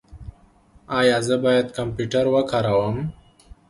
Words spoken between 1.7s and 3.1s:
کمپیوټر وکاروم؟